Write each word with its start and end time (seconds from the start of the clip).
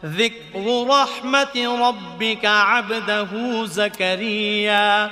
ذكر 0.06 0.88
رحمة 0.88 1.88
ربك 1.88 2.46
عبده 2.46 3.66
زكريا 3.66 5.12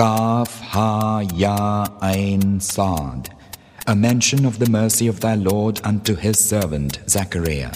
Kaf 0.00 0.62
Ha 0.62 1.18
Ya 1.34 1.86
Ain 2.02 2.58
Sad, 2.58 3.36
a 3.86 3.94
mention 3.94 4.46
of 4.46 4.58
the 4.58 4.70
mercy 4.70 5.06
of 5.08 5.20
thy 5.20 5.34
Lord 5.34 5.78
unto 5.84 6.14
his 6.14 6.38
servant 6.38 7.00
Zachariah, 7.06 7.74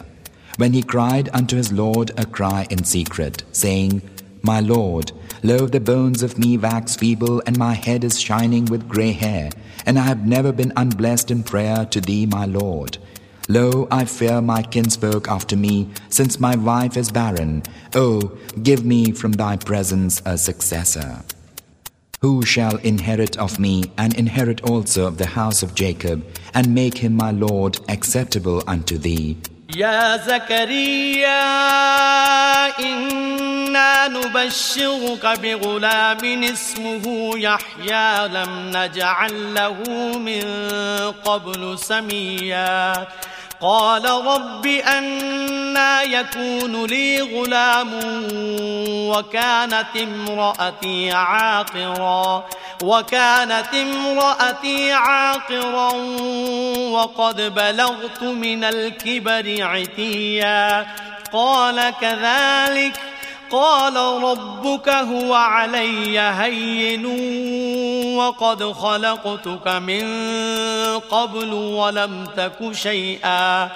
when 0.57 0.73
he 0.73 0.83
cried 0.83 1.29
unto 1.35 1.55
his 1.55 1.71
Lord 1.71 2.13
a 2.17 2.25
cry 2.25 2.67
in 2.71 2.83
secret, 2.83 3.45
saying, 3.53 4.01
My 4.41 4.61
Lord, 4.61 5.13
lo, 5.43 5.67
the 5.67 5.81
bones 5.81 6.23
of 6.23 6.39
me 6.39 6.57
wax 6.57 6.97
feeble, 6.97 7.43
and 7.45 7.59
my 7.59 7.75
head 7.75 8.05
is 8.05 8.19
shining 8.19 8.65
with 8.65 8.89
grey 8.89 9.13
hair, 9.13 9.51
and 9.85 9.99
I 9.99 10.05
have 10.05 10.27
never 10.27 10.51
been 10.51 10.73
unblessed 10.79 11.31
in 11.31 11.43
prayer 11.43 11.85
to 11.85 12.01
thee, 12.01 12.25
my 12.25 12.47
Lord. 12.47 12.97
Lo, 13.51 13.87
I 13.91 14.07
fear 14.07 14.41
my 14.41 14.63
kinsfolk 14.63 15.29
after 15.29 15.57
me, 15.57 15.91
since 16.09 16.41
my 16.41 16.57
wife 16.57 16.97
is 16.97 17.13
barren. 17.13 17.65
Oh, 17.95 18.33
give 18.63 18.83
me 18.83 19.13
from 19.13 19.33
thy 19.33 19.59
presence 19.59 20.23
a 20.25 20.39
successor. 20.39 21.23
Who 22.24 22.44
shall 22.46 22.76
inherit 22.78 23.38
of 23.38 23.60
me 23.60 23.92
and 23.98 24.14
inherit 24.14 24.62
also 24.70 25.08
of 25.08 25.18
the 25.18 25.26
house 25.26 25.64
of 25.64 25.74
Jacob 25.74 26.26
and 26.54 26.76
make 26.76 26.98
him 26.98 27.14
my 27.14 27.32
Lord 27.32 27.80
acceptable 27.88 28.62
unto 28.68 28.98
thee? 28.98 29.38
يا 29.76 30.18
زكريا 30.18 31.40
إنا 32.80 34.08
نبشرك 34.08 35.26
بغلام 35.26 36.44
اسمه 36.44 37.32
يحيى 37.38 38.28
لم 38.28 38.72
نجعل 38.76 39.54
له 39.54 39.84
من 40.18 40.44
قبل 41.26 41.80
سميا 41.80 43.08
قال 43.61 44.05
رب 44.05 44.67
أنا 44.67 46.03
يكون 46.03 46.85
لي 46.87 47.23
غلام 47.23 47.91
وكانت 49.09 49.97
امرأتي 49.97 51.13
عاقرا 51.13 52.45
وكانت 52.83 53.75
امرأتي 53.75 54.93
عاقرا 54.93 55.93
وقد 56.91 57.55
بلغت 57.55 58.23
من 58.23 58.65
الكبر 58.65 59.57
عتيا 59.61 60.87
قال 61.33 61.93
كذلك 62.01 63.01
قال 63.54 63.96
ربك 64.24 64.90
هو 64.90 65.34
علي 65.34 66.20
هين 66.20 67.06
وقد 68.16 68.64
خلقتك 68.64 69.68
من 69.68 70.04
قبل 71.10 71.54
ولم 71.54 72.26
تك 72.38 72.72
شيئا 72.72 73.70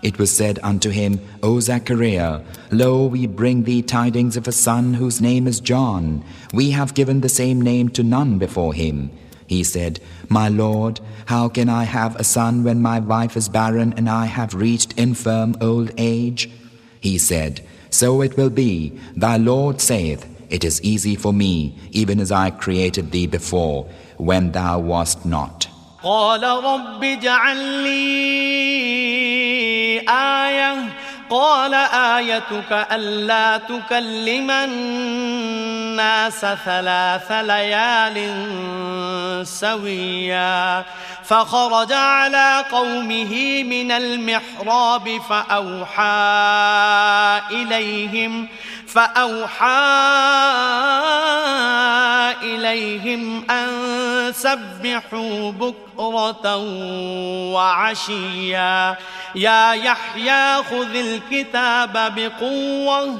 It 0.00 0.16
was 0.16 0.30
said 0.30 0.60
unto 0.62 0.90
him, 0.90 1.20
O 1.42 1.58
Zachariah, 1.58 2.42
lo, 2.70 3.06
we 3.06 3.26
bring 3.26 3.64
thee 3.64 3.82
tidings 3.82 4.36
of 4.36 4.46
a 4.46 4.52
son 4.52 4.94
whose 4.94 5.20
name 5.20 5.48
is 5.48 5.58
John. 5.58 6.22
We 6.54 6.70
have 6.70 6.94
given 6.94 7.20
the 7.20 7.28
same 7.28 7.60
name 7.60 7.88
to 7.90 8.04
none 8.04 8.38
before 8.38 8.74
him. 8.74 9.10
He 9.48 9.64
said, 9.64 9.98
My 10.28 10.48
Lord, 10.48 11.00
how 11.26 11.48
can 11.48 11.68
I 11.68 11.84
have 11.84 12.14
a 12.14 12.22
son 12.22 12.62
when 12.62 12.80
my 12.80 13.00
wife 13.00 13.36
is 13.36 13.48
barren 13.48 13.92
and 13.96 14.08
I 14.08 14.26
have 14.26 14.54
reached 14.54 14.96
infirm 14.96 15.56
old 15.60 15.90
age? 15.98 16.48
He 17.00 17.18
said, 17.18 17.66
So 17.92 18.22
it 18.22 18.36
will 18.36 18.50
be. 18.50 18.92
Thy 19.16 19.36
Lord 19.36 19.80
saith, 19.80 20.26
It 20.50 20.64
is 20.64 20.80
easy 20.82 21.14
for 21.16 21.32
me, 21.32 21.74
even 21.92 22.20
as 22.20 22.32
I 22.32 22.50
created 22.50 23.10
thee 23.10 23.26
before, 23.26 23.86
when 24.16 24.52
thou 24.52 24.78
wast 24.78 25.26
not. 25.26 25.68
قال 26.02 26.42
رب 26.42 27.04
اجعل 27.04 27.56
لي 27.82 27.98
آية 30.08 30.88
قال 31.30 31.74
آيتك 31.74 32.72
ألا 32.92 33.58
تكلم 33.58 34.50
الناس 35.93 36.45
ثلاث 36.65 37.31
ليال 37.31 38.17
سويا 39.47 40.85
فخرج 41.23 41.93
على 41.93 42.65
قومه 42.71 43.63
من 43.63 43.91
المحراب 43.91 45.21
فأوحى 45.29 46.03
إليهم 47.51 48.47
فأوحى 48.87 49.65
إليهم 52.41 53.51
أن 53.51 53.69
سبحوا 54.33 55.51
بكرة 55.51 56.57
وعشيا. 57.53 58.97
يا 59.35 59.73
يحيى 59.73 60.63
خذ 60.63 60.95
الكتاب 60.95 62.13
بقوة 62.15 63.19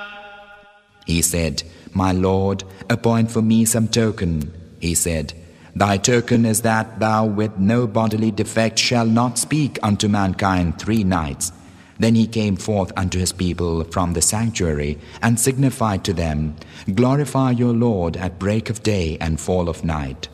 He 1.11 1.21
said, 1.21 1.63
My 1.93 2.13
Lord, 2.13 2.63
appoint 2.89 3.31
for 3.31 3.41
me 3.41 3.65
some 3.65 3.89
token. 3.89 4.53
He 4.79 4.95
said, 4.95 5.33
Thy 5.75 5.97
token 5.97 6.45
is 6.45 6.61
that 6.61 7.01
thou 7.01 7.25
with 7.25 7.57
no 7.57 7.85
bodily 7.85 8.31
defect 8.31 8.79
shall 8.79 9.05
not 9.05 9.37
speak 9.37 9.77
unto 9.83 10.07
mankind 10.07 10.79
three 10.79 11.03
nights. 11.03 11.51
Then 11.99 12.15
he 12.15 12.27
came 12.27 12.55
forth 12.55 12.93
unto 12.95 13.19
his 13.19 13.33
people 13.33 13.83
from 13.83 14.13
the 14.13 14.21
sanctuary 14.21 14.99
and 15.21 15.37
signified 15.37 16.05
to 16.05 16.13
them, 16.13 16.55
Glorify 16.95 17.51
your 17.51 17.73
Lord 17.73 18.15
at 18.15 18.39
break 18.39 18.69
of 18.69 18.81
day 18.81 19.17
and 19.19 19.37
fall 19.37 19.67
of 19.67 19.83
night. 19.83 20.29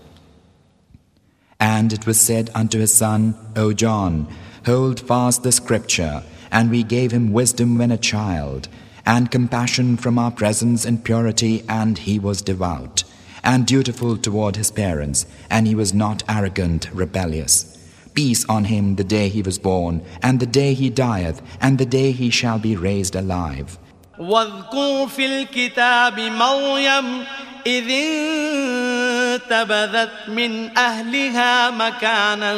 And 1.60 1.92
it 1.92 2.06
was 2.06 2.22
said 2.22 2.52
unto 2.54 2.78
his 2.78 2.94
son, 2.94 3.34
O 3.56 3.74
John, 3.74 4.28
hold 4.68 5.00
fast 5.00 5.42
the 5.42 5.52
scripture, 5.52 6.22
and 6.52 6.70
we 6.70 6.84
gave 6.84 7.12
him 7.12 7.34
wisdom 7.34 7.80
when 7.80 7.90
a 7.90 7.98
child, 7.98 8.70
and 9.07 9.31
compassion 9.31 9.97
from 9.97 10.19
our 10.19 10.31
presence 10.31 10.85
and 10.85 11.05
purity, 11.05 11.65
and 11.69 11.99
he 11.99 12.19
was 12.19 12.43
devout. 12.43 13.05
and 13.43 13.67
dutiful 13.67 14.17
toward 14.17 14.57
his 14.57 14.71
parents, 14.71 15.27
and 15.51 15.67
he 15.67 15.75
was 15.75 15.93
not 15.93 16.23
arrogant, 16.29 16.89
rebellious. 16.93 17.79
Peace 18.15 18.45
on 18.49 18.65
him 18.65 18.97
the 18.97 19.05
day 19.05 19.29
he 19.29 19.43
was 19.43 19.59
born, 19.59 20.03
and 20.23 20.39
the 20.39 20.47
day 20.47 20.75
he 20.75 20.91
dieth, 20.91 21.43
and 21.61 21.79
the 21.79 21.87
day 21.87 22.13
he 22.13 22.31
shall 22.31 22.59
be 22.59 22.77
raised 22.77 23.17
alive. 23.17 23.79
واذكر 24.19 25.09
في 25.09 25.27
الكتاب 25.27 26.21
مريم 26.21 27.25
إذ 27.67 27.91
انتبذت 29.41 30.11
من 30.29 30.79
أهلها 30.79 31.71
مكانا 31.71 32.55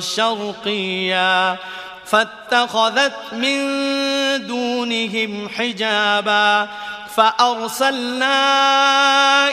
شرقيا 0.00 1.58
فاتخذت 2.04 3.32
من 3.32 3.60
دونهم 4.36 5.48
حجابا 5.48 6.68
فأرسلنا 7.16 8.38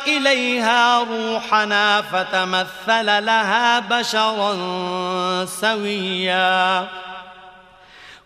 إليها 0.07 1.03
روحنا 1.03 2.01
فتمثل 2.01 3.25
لها 3.25 3.79
بشرا 3.79 5.45
سويا 5.45 6.87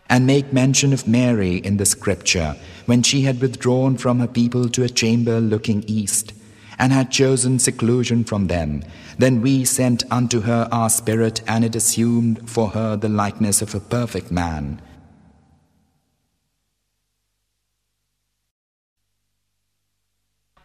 And 0.09 0.27
make 0.27 0.53
mention 0.53 0.93
of 0.93 1.07
Mary 1.07 1.55
in 1.55 1.77
the 1.77 1.85
scripture 1.85 2.55
when 2.85 3.01
she 3.01 3.21
had 3.21 3.41
withdrawn 3.41 3.97
from 3.97 4.19
her 4.19 4.27
people 4.27 4.69
to 4.69 4.83
a 4.83 4.89
chamber 4.89 5.39
looking 5.39 5.83
east 5.87 6.33
and 6.77 6.91
had 6.91 7.09
chosen 7.09 7.57
seclusion 7.57 8.23
from 8.23 8.47
them. 8.47 8.83
Then 9.17 9.41
we 9.41 9.65
sent 9.65 10.03
unto 10.11 10.41
her 10.41 10.67
our 10.71 10.89
spirit 10.89 11.41
and 11.47 11.63
it 11.63 11.75
assumed 11.75 12.49
for 12.49 12.69
her 12.69 12.95
the 12.95 13.09
likeness 13.09 13.61
of 13.61 13.73
a 13.73 13.79
perfect 13.79 14.31
man. 14.31 14.81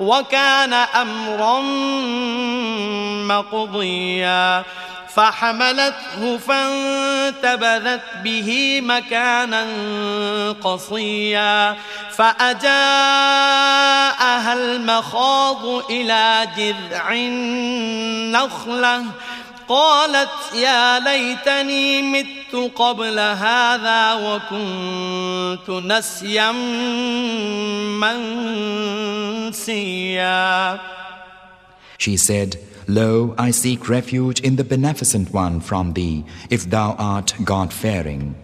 وكان 0.00 0.72
أمرا 0.72 1.60
مقضيا. 3.26 4.62
فحملته 5.14 6.38
فانتبذت 6.38 8.02
به 8.24 8.80
مكانا 8.84 9.66
قصيا. 10.64 11.76
فأجاءها 12.16 12.66
المخاض 14.52 15.66
إلى 15.90 16.48
جذع 16.56 17.12
النخلة. 17.12 19.04
قالت 19.67 20.53
يا 20.55 20.99
ليتني 20.99 22.01
مت 22.01 22.55
قبل 22.75 23.19
هذا 23.19 24.13
وكنت 24.13 25.69
نسيا 25.69 26.51
منسيا 29.51 30.79
She 31.97 32.17
said, 32.17 32.57
Lo, 32.87 33.35
I 33.37 33.51
seek 33.51 33.87
refuge 33.87 34.39
in 34.39 34.55
the 34.55 34.63
Beneficent 34.63 35.31
One 35.31 35.59
from 35.59 35.93
thee, 35.93 36.25
if 36.49 36.67
thou 36.67 36.95
art 36.97 37.35
God-fearing. 37.43 38.35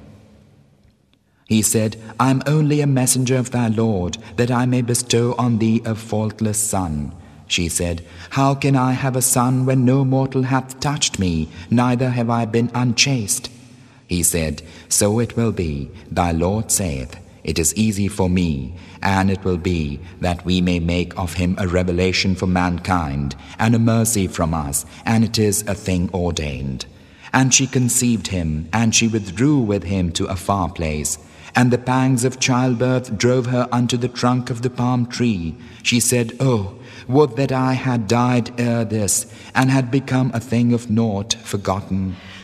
He 1.48 1.62
said, 1.64 1.98
I 2.20 2.30
am 2.30 2.44
only 2.46 2.82
a 2.82 2.88
messenger 2.88 3.38
of 3.38 3.52
thy 3.52 3.68
Lord, 3.70 4.18
that 4.36 4.52
I 4.52 4.66
may 4.68 4.84
bestow 4.84 5.34
on 5.40 5.58
thee 5.58 5.82
a 5.86 5.96
faultless 5.96 6.60
son. 6.60 7.14
She 7.53 7.69
said, 7.69 8.03
How 8.31 8.55
can 8.55 8.77
I 8.77 8.93
have 8.93 9.15
a 9.15 9.21
son 9.21 9.67
when 9.67 9.85
no 9.85 10.07
mortal 10.07 10.45
hath 10.45 10.81
touched 10.81 11.19
me, 11.19 11.51
neither 11.71 12.09
have 12.09 12.31
I 12.31 12.47
been 12.47 12.71
unchaste? 12.73 13.51
He 14.07 14.23
said, 14.23 14.63
So 14.89 15.19
it 15.19 15.37
will 15.37 15.53
be, 15.53 15.91
thy 16.11 16.33
Lord 16.33 16.73
saith, 16.73 17.15
It 17.45 17.59
is 17.59 17.75
easy 17.75 18.09
for 18.09 18.31
me, 18.31 18.73
and 19.03 19.31
it 19.31 19.45
will 19.45 19.59
be 19.59 20.01
that 20.23 20.47
we 20.47 20.63
may 20.63 20.81
make 20.81 21.15
of 21.19 21.35
him 21.35 21.55
a 21.59 21.69
revelation 21.69 22.35
for 22.35 22.47
mankind, 22.47 23.37
and 23.59 23.75
a 23.75 23.79
mercy 23.79 24.27
from 24.29 24.55
us, 24.55 24.87
and 25.05 25.23
it 25.23 25.39
is 25.39 25.63
a 25.67 25.75
thing 25.75 26.09
ordained. 26.15 26.87
And 27.35 27.53
she 27.53 27.67
conceived 27.67 28.29
him, 28.29 28.71
and 28.73 28.95
she 28.95 29.09
withdrew 29.09 29.59
with 29.59 29.85
him 29.85 30.11
to 30.13 30.25
a 30.25 30.37
far 30.37 30.71
place. 30.71 31.19
And 31.55 31.71
the 31.71 31.77
pangs 31.77 32.25
of 32.25 32.41
childbirth 32.41 33.19
drove 33.19 33.45
her 33.47 33.69
unto 33.71 33.99
the 33.99 34.09
trunk 34.09 34.49
of 34.49 34.63
the 34.63 34.71
palm 34.71 35.05
tree. 35.05 35.55
She 35.83 36.01
said, 36.01 36.35
Oh, 36.41 36.79
would 37.09 37.37
that 37.37 37.53
I 37.53 37.75
had 37.75 38.07
died 38.07 38.59
ere 38.61 38.85
this, 38.85 39.27
and 39.55 39.71
had 39.71 39.91
become 39.91 40.31
a 40.35 40.41
thing 40.41 40.73
of 40.73 40.91
naught, 40.91 41.35
forgotten. 41.35 42.17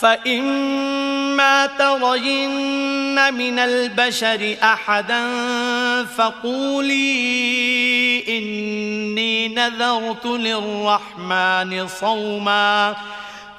فإما 0.00 1.66
ترين 1.66 3.34
من 3.34 3.58
البشر 3.58 4.56
أحدا 4.62 5.24
فقولي 6.04 7.04
إني 8.28 9.48
نذرت 9.48 10.26
للرحمن 10.26 11.88
صوما 11.88 12.96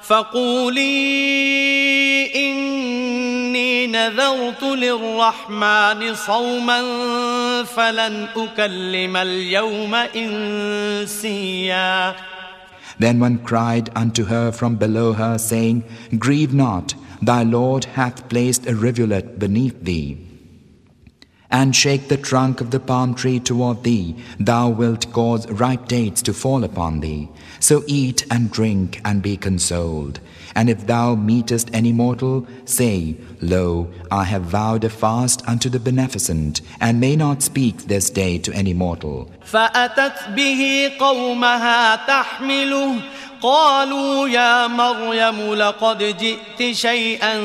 فقولي 0.02 0.86
إني 2.34 3.86
نذرت 3.86 4.62
للرحمن 4.62 6.14
صوما 6.14 6.82
فلن 7.64 8.28
أكلم 8.36 9.16
اليوم 9.16 9.94
إنسيا 10.74 11.46
Then 12.98 13.20
one 13.20 13.38
cried 13.38 13.90
unto 13.94 14.24
her 14.24 14.52
from 14.52 14.76
below 14.76 15.12
her, 15.12 15.38
saying, 15.38 15.84
Grieve 16.18 16.54
not, 16.54 16.94
thy 17.20 17.42
Lord 17.42 17.84
hath 17.84 18.28
placed 18.28 18.66
a 18.66 18.74
rivulet 18.74 19.38
beneath 19.38 19.82
thee 19.82 20.35
And 21.53 21.75
shake 21.75 22.07
the 22.07 22.15
trunk 22.15 22.61
of 22.61 22.71
the 22.71 22.79
palm 22.79 23.13
tree 23.13 23.39
toward 23.39 23.83
thee, 23.83 24.15
thou 24.39 24.69
wilt 24.69 25.11
cause 25.11 25.49
ripe 25.51 25.85
dates 25.87 26.21
to 26.21 26.33
fall 26.33 26.63
upon 26.63 27.01
thee. 27.01 27.27
So 27.59 27.83
eat 27.87 28.25
and 28.31 28.49
drink 28.49 29.01
and 29.03 29.21
be 29.21 29.35
consoled. 29.35 30.21
And 30.55 30.69
if 30.69 30.87
thou 30.87 31.15
meetest 31.15 31.69
any 31.73 31.91
mortal, 31.91 32.47
say, 32.63 33.17
Lo, 33.41 33.89
I 34.09 34.23
have 34.23 34.43
vowed 34.43 34.85
a 34.85 34.89
fast 34.89 35.45
unto 35.47 35.69
the 35.69 35.79
Beneficent, 35.79 36.61
and 36.79 36.99
may 36.99 37.15
not 37.17 37.41
speak 37.41 37.77
this 37.83 38.09
day 38.09 38.37
to 38.39 38.53
any 38.53 38.73
mortal. 38.73 39.29
فأتت 39.45 40.29
به 40.35 40.91
قومها 40.99 41.95
تحمله 42.07 43.01
قالوا 43.41 44.27
يا 44.29 44.67
مريم 44.67 45.53
لقد 45.53 46.17
جئت 46.17 46.75
شيئا 46.75 47.39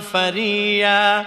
فريا 0.00 1.26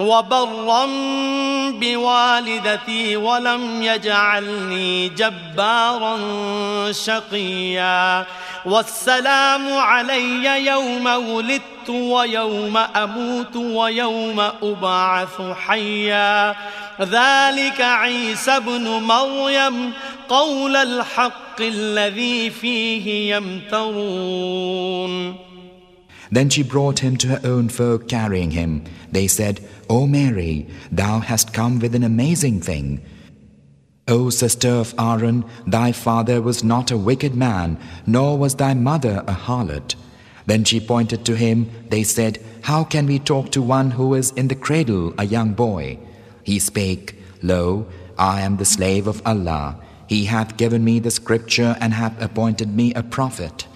وبرا 0.00 0.86
بوالدتي 1.70 3.16
ولم 3.16 3.82
يجعلني 3.82 5.08
جبارا 5.08 6.18
شقيا. 6.92 8.26
والسلام 8.64 9.72
علي 9.72 10.66
يوم 10.66 11.06
ولدت 11.06 11.88
ويوم 11.88 12.76
أموت 12.76 13.56
ويوم 13.56 14.40
أبعث 14.62 15.42
حيا. 15.66 16.54
ذلك 17.00 17.80
عيسى 17.80 18.60
بن 18.60 18.88
مريم 18.88 19.92
قول 20.28 20.76
الحق 20.76 21.60
الذي 21.60 22.50
فيه 22.50 23.36
يمترون. 23.36 25.49
Then 26.30 26.48
she 26.48 26.62
brought 26.62 27.00
him 27.00 27.16
to 27.18 27.28
her 27.28 27.40
own 27.44 27.68
folk 27.68 28.08
carrying 28.08 28.52
him. 28.52 28.84
They 29.10 29.26
said, 29.26 29.60
O 29.88 30.06
Mary, 30.06 30.68
thou 30.92 31.18
hast 31.18 31.52
come 31.52 31.80
with 31.80 31.94
an 31.94 32.04
amazing 32.04 32.60
thing. 32.60 33.00
O 34.06 34.30
sister 34.30 34.68
of 34.68 34.94
Aaron, 34.98 35.44
thy 35.66 35.92
father 35.92 36.40
was 36.40 36.64
not 36.64 36.90
a 36.90 36.96
wicked 36.96 37.34
man, 37.34 37.78
nor 38.06 38.38
was 38.38 38.54
thy 38.54 38.74
mother 38.74 39.24
a 39.26 39.34
harlot. 39.34 39.94
Then 40.46 40.64
she 40.64 40.80
pointed 40.80 41.24
to 41.24 41.36
him. 41.36 41.70
They 41.88 42.02
said, 42.04 42.38
How 42.62 42.84
can 42.84 43.06
we 43.06 43.18
talk 43.18 43.50
to 43.52 43.62
one 43.62 43.92
who 43.92 44.14
is 44.14 44.32
in 44.32 44.48
the 44.48 44.54
cradle, 44.54 45.14
a 45.18 45.24
young 45.24 45.54
boy? 45.54 45.98
He 46.42 46.58
spake, 46.58 47.16
Lo, 47.42 47.86
I 48.18 48.40
am 48.40 48.56
the 48.56 48.64
slave 48.64 49.06
of 49.06 49.22
Allah. 49.26 49.80
He 50.08 50.24
hath 50.24 50.56
given 50.56 50.82
me 50.82 50.98
the 50.98 51.10
scripture 51.10 51.76
and 51.80 51.94
hath 51.94 52.20
appointed 52.20 52.74
me 52.74 52.92
a 52.94 53.02
prophet 53.02 53.66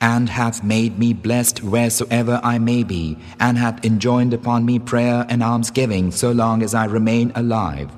and 0.00 0.28
hath 0.28 0.62
made 0.62 0.98
me 0.98 1.12
blessed 1.12 1.62
wheresoever 1.62 2.40
I 2.44 2.58
may 2.58 2.84
be, 2.84 3.18
and 3.40 3.58
hath 3.58 3.84
enjoined 3.84 4.32
upon 4.32 4.64
me 4.64 4.78
prayer 4.78 5.26
and 5.28 5.42
almsgiving 5.42 6.12
so 6.12 6.30
long 6.30 6.62
as 6.62 6.74
I 6.74 6.84
remain 6.84 7.32
alive, 7.34 7.90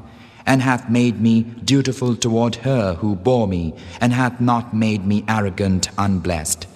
and 0.46 0.62
hath 0.62 0.88
made 0.88 1.20
me 1.20 1.42
dutiful 1.42 2.16
toward 2.16 2.56
her 2.56 2.94
who 2.94 3.16
bore 3.16 3.46
me, 3.46 3.74
and 4.00 4.12
hath 4.12 4.40
not 4.40 4.72
made 4.74 5.06
me 5.06 5.24
arrogant, 5.28 5.88
unblessed. 5.98 6.66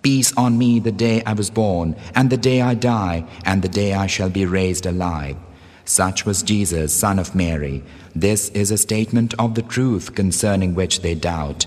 Peace 0.00 0.32
on 0.36 0.58
me 0.58 0.80
the 0.80 0.90
day 0.90 1.22
I 1.24 1.34
was 1.34 1.50
born, 1.50 1.94
and 2.14 2.30
the 2.30 2.36
day 2.36 2.60
I 2.60 2.74
die, 2.74 3.24
and 3.44 3.62
the 3.62 3.68
day 3.68 3.92
I 3.92 4.06
shall 4.06 4.30
be 4.30 4.46
raised 4.46 4.86
alive. 4.86 5.36
Such 5.84 6.24
was 6.24 6.42
Jesus, 6.42 6.94
son 6.94 7.18
of 7.18 7.34
Mary. 7.34 7.82
This 8.14 8.48
is 8.50 8.70
a 8.70 8.78
statement 8.78 9.34
of 9.38 9.54
the 9.54 9.62
truth 9.62 10.14
concerning 10.14 10.74
which 10.74 11.02
they 11.02 11.14
doubt. 11.14 11.66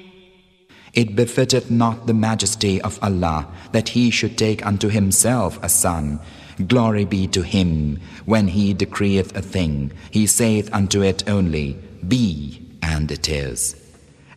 It 0.93 1.15
befitteth 1.15 1.71
not 1.71 2.05
the 2.05 2.13
majesty 2.13 2.81
of 2.81 2.99
Allah 3.01 3.47
that 3.71 3.89
He 3.89 4.09
should 4.09 4.37
take 4.37 4.65
unto 4.65 4.89
Himself 4.89 5.61
a 5.63 5.69
son. 5.69 6.19
Glory 6.67 7.05
be 7.05 7.27
to 7.27 7.43
Him 7.43 7.99
when 8.25 8.49
He 8.49 8.73
decreeth 8.73 9.35
a 9.35 9.41
thing. 9.41 9.91
He 10.11 10.27
saith 10.27 10.69
unto 10.73 11.01
it 11.01 11.27
only, 11.29 11.77
Be, 12.05 12.61
and 12.81 13.11
it 13.11 13.29
is. 13.29 13.75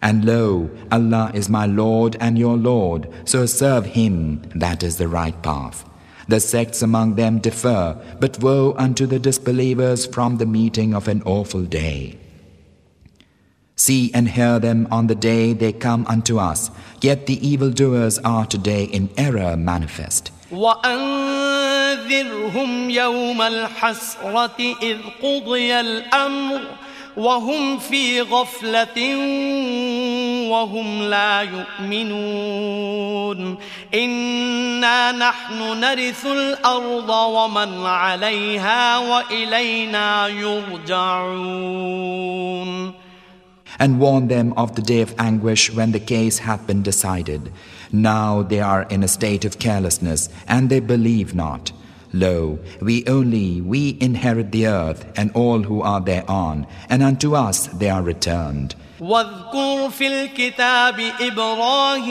And 0.01 0.25
lo, 0.25 0.71
Allah 0.93 1.33
is 1.35 1.49
my 1.49 1.67
Lord 1.67 2.17
and 2.21 2.39
your 2.39 2.57
Lord, 2.57 3.09
so 3.25 3.47
serve 3.47 3.87
Him, 3.87 4.43
that 4.55 4.83
is 4.83 4.99
the 4.99 5.09
right 5.09 5.41
path. 5.43 5.89
The 6.29 6.41
sects 6.41 6.83
among 6.83 7.17
them 7.17 7.39
differ, 7.39 8.01
but 8.21 8.41
woe 8.41 8.75
unto 8.79 9.07
the 9.07 9.19
disbelievers 9.19 10.07
from 10.07 10.37
the 10.37 10.47
meeting 10.47 10.95
of 10.95 11.09
an 11.09 11.23
awful 11.25 11.63
day. 11.63 12.19
See 13.87 14.05
and 14.15 14.27
hear 14.31 14.59
them 14.59 14.89
on 14.91 15.09
the 15.09 15.15
day 15.15 15.53
they 15.53 15.71
come 15.71 16.07
unto 16.09 16.39
us, 16.39 16.71
yet 17.03 17.27
the 17.27 17.37
evildoers 17.47 18.19
are 18.21 18.47
today 18.47 18.85
in 18.85 19.11
error 19.19 19.59
manifest. 19.59 20.31
وأنذرهم 20.53 21.31
يوم 22.91 23.43
الحسرة 23.43 24.75
إذ 24.83 24.97
قضي 25.23 25.81
الأمر 25.81 26.61
وهم 27.17 27.79
في 27.79 28.21
غفلة 28.21 29.17
وهم 30.51 31.03
لا 31.03 31.43
يؤمنون 31.81 33.59
إنا 33.95 35.13
نحن 35.13 35.81
نرث 35.81 36.27
الأرض 36.27 37.11
ومن 37.11 37.87
عليها 37.87 38.99
وإلينا 38.99 40.29
يرجعون 40.29 41.65
and 43.78 44.00
warn 44.00 44.28
them 44.28 44.54
of 44.54 44.76
the 44.76 44.82
day 44.82 45.02
of 45.02 45.14
anguish 45.20 45.72
when 45.72 45.92
the 45.92 46.00
case 46.00 46.40
hath 46.40 46.66
been 46.66 46.82
decided. 46.82 47.52
Now 47.92 48.42
they 48.42 48.60
are 48.60 48.84
in 48.84 49.04
a 49.04 49.08
state 49.08 49.46
of 49.46 49.60
carelessness, 49.60 50.30
and 50.48 50.70
they 50.70 50.80
believe 50.80 51.36
not. 51.36 51.72
Lo, 52.12 52.58
we 52.82 53.06
only, 53.06 53.62
we 53.62 53.96
inherit 54.02 54.52
the 54.52 54.66
earth 54.66 55.06
and 55.16 55.32
all 55.34 55.62
who 55.62 55.82
are 55.84 56.02
thereon, 56.02 56.66
and 56.90 57.04
unto 57.04 57.36
us 57.36 57.68
they 57.68 57.90
are 57.90 58.02
returned. 58.02 58.76
واذكر 59.00 59.90
في 59.90 60.08
الكتاب 60.08 61.00
إبراهيم 61.22 62.06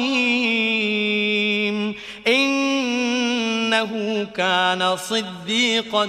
إنه 2.27 3.93
كان 4.25 4.97
صديقا 4.97 6.07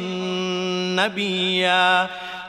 نبيا 0.96 2.10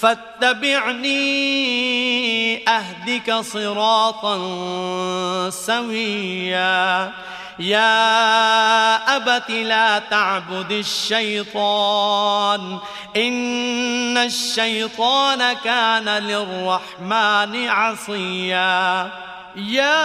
فاتبعني 0.00 1.10
أهدك 2.68 3.34
صراطا 3.34 4.36
سويا. 5.50 7.12
يا 7.58 9.16
أبت 9.16 9.50
لا 9.50 9.98
تعبد 9.98 10.72
الشيطان. 10.72 12.78
إن 13.16 14.16
الشيطان 14.16 15.52
كان 15.52 16.08
للرحمن 16.08 17.68
عصيا. 17.68 19.10
يا 19.55 19.99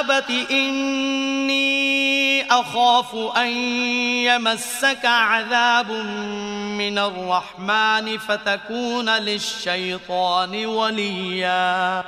أبت 0.00 0.30
إني 0.50 2.42
أخاف 2.42 3.14
أن 3.36 3.48
يمسك 4.26 5.04
عذاب 5.04 5.90
من 6.78 6.98
الرحمن 6.98 8.18
فتكون 8.18 9.10
للشيطان 9.10 10.66
وليا 10.66 12.04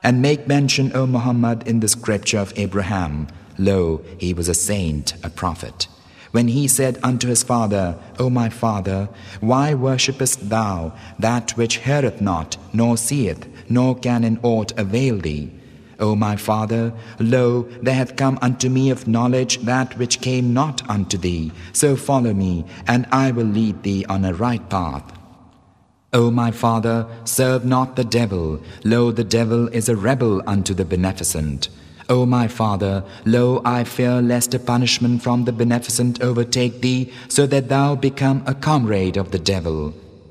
And 0.00 0.22
make 0.22 0.46
mention, 0.46 0.92
O 0.94 1.06
Muhammad, 1.06 1.66
in 1.66 1.80
the 1.80 1.88
scripture 1.88 2.38
of 2.38 2.52
Abraham, 2.56 3.26
Lo, 3.58 4.00
he 4.16 4.32
was 4.32 4.48
a 4.48 4.54
saint, 4.54 5.14
a 5.24 5.28
prophet. 5.28 5.88
When 6.30 6.48
he 6.48 6.68
said 6.68 6.98
unto 7.02 7.26
his 7.26 7.42
father, 7.42 7.96
O 8.18 8.30
my 8.30 8.48
father, 8.48 9.08
why 9.40 9.74
worshippest 9.74 10.48
thou 10.50 10.92
that 11.18 11.56
which 11.56 11.78
heareth 11.78 12.20
not, 12.20 12.56
nor 12.72 12.96
seeth, 12.96 13.48
nor 13.73 13.95
can 13.95 14.23
in 14.23 14.39
aught 14.43 14.71
avail 14.77 15.17
thee? 15.17 15.51
O 15.99 16.15
my 16.15 16.35
father, 16.35 16.93
lo, 17.19 17.63
there 17.81 17.93
hath 17.93 18.15
come 18.15 18.37
unto 18.41 18.69
me 18.69 18.89
of 18.89 19.07
knowledge 19.07 19.59
that 19.59 19.97
which 19.97 20.21
came 20.21 20.53
not 20.53 20.87
unto 20.89 21.17
thee. 21.17 21.51
So 21.71 21.95
follow 21.95 22.33
me, 22.33 22.65
and 22.87 23.05
I 23.11 23.31
will 23.31 23.45
lead 23.45 23.83
thee 23.83 24.05
on 24.05 24.25
a 24.25 24.33
right 24.33 24.67
path. 24.69 25.17
O 26.11 26.29
my 26.29 26.51
father, 26.51 27.07
serve 27.25 27.65
not 27.65 27.95
the 27.95 28.03
devil. 28.03 28.61
Lo, 28.83 29.11
the 29.11 29.23
devil 29.23 29.67
is 29.69 29.89
a 29.89 29.95
rebel 29.95 30.43
unto 30.45 30.73
the 30.73 30.85
beneficent. 30.85 31.69
O 32.09 32.25
my 32.25 32.47
father, 32.47 33.03
lo, 33.25 33.61
I 33.63 33.83
fear 33.83 34.21
lest 34.21 34.53
a 34.53 34.59
punishment 34.59 35.23
from 35.23 35.45
the 35.45 35.53
beneficent 35.53 36.21
overtake 36.21 36.81
thee, 36.81 37.11
so 37.29 37.47
that 37.47 37.69
thou 37.69 37.95
become 37.95 38.43
a 38.45 38.53
comrade 38.53 39.17
of 39.17 39.31
the 39.31 39.39
devil. 39.39 39.93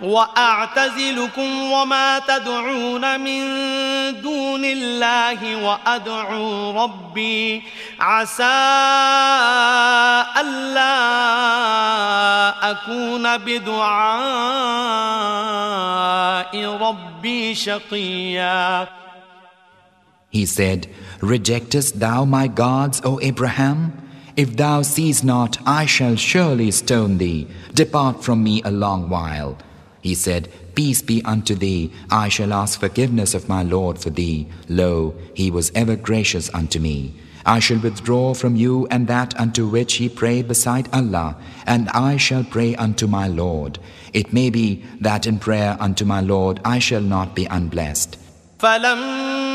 وأعتزلكم 0.00 1.72
وما 1.72 2.18
تدعون 2.18 3.20
من 3.20 3.40
دون 4.20 4.64
الله 4.64 5.64
وأدعو 5.64 6.84
ربي 6.84 7.62
عسى 8.00 8.44
ألا 10.40 10.96
أكون 12.70 13.36
بدعاء 13.36 13.86
ربي 16.66 17.54
شقيا 17.54 18.88
He 20.28 20.44
said, 20.44 20.88
Rejectest 21.22 21.98
thou 21.98 22.26
my 22.26 22.46
gods, 22.46 23.00
O 23.04 23.18
Abraham? 23.22 23.92
If 24.36 24.54
thou 24.54 24.82
cease 24.82 25.24
not, 25.24 25.56
I 25.64 25.86
shall 25.86 26.16
surely 26.16 26.70
stone 26.70 27.16
thee. 27.16 27.46
Depart 27.72 28.22
from 28.22 28.44
me 28.44 28.60
a 28.62 28.70
long 28.70 29.08
while. 29.08 29.56
He 30.05 30.15
said, 30.15 30.49
Peace 30.73 31.01
be 31.01 31.21
unto 31.23 31.53
thee, 31.55 31.91
I 32.09 32.29
shall 32.29 32.53
ask 32.53 32.79
forgiveness 32.79 33.33
of 33.33 33.49
my 33.49 33.61
Lord 33.63 33.99
for 33.99 34.09
thee. 34.09 34.47
Lo, 34.67 35.13
he 35.33 35.51
was 35.51 35.71
ever 35.75 35.95
gracious 35.95 36.49
unto 36.53 36.79
me. 36.79 37.13
I 37.45 37.59
shall 37.59 37.79
withdraw 37.79 38.33
from 38.33 38.55
you 38.55 38.87
and 38.91 39.07
that 39.07 39.39
unto 39.39 39.67
which 39.67 39.95
he 39.95 40.09
prayed 40.09 40.47
beside 40.47 40.89
Allah, 40.93 41.35
and 41.65 41.89
I 41.89 42.17
shall 42.17 42.43
pray 42.43 42.75
unto 42.75 43.07
my 43.07 43.27
Lord. 43.27 43.79
It 44.13 44.33
may 44.33 44.49
be 44.49 44.83
that 44.99 45.25
in 45.25 45.39
prayer 45.39 45.77
unto 45.79 46.05
my 46.05 46.21
Lord 46.21 46.59
I 46.63 46.79
shall 46.79 47.01
not 47.01 47.35
be 47.35 47.45
unblessed. 47.45 48.17
فلما 48.59 49.54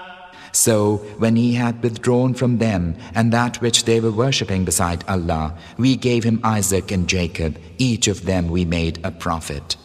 So 0.52 0.96
when 1.18 1.36
he 1.36 1.54
had 1.54 1.82
withdrawn 1.82 2.32
from 2.34 2.58
them 2.58 2.96
and 3.14 3.32
that 3.32 3.60
which 3.60 3.84
they 3.84 4.00
were 4.00 4.10
worshipping 4.10 4.64
beside 4.64 5.04
Allah, 5.06 5.54
we 5.76 5.96
gave 5.96 6.24
him 6.24 6.40
Isaac 6.42 6.90
and 6.90 7.06
Jacob, 7.06 7.58
each 7.78 8.08
of 8.08 8.24
them 8.24 8.48
we 8.48 8.64
made 8.64 8.98
a 9.04 9.10
prophet. 9.10 9.76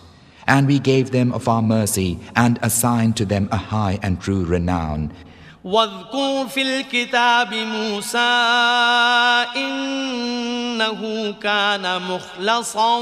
And 0.47 0.67
we 0.67 0.79
gave 0.79 1.11
them 1.11 1.33
of 1.33 1.47
our 1.47 1.61
mercy 1.61 2.19
and 2.35 2.57
assigned 2.61 3.17
to 3.17 3.25
them 3.25 3.49
a 3.51 3.57
high 3.57 3.99
and 4.01 4.19
true 4.21 4.45
renown. 4.45 5.11
واذكر 5.63 6.47
في 6.47 6.61
الكتاب 6.61 7.53
موسى 7.53 8.17
إنه 9.55 11.31
كان 11.41 12.01
مخلصا 12.01 12.99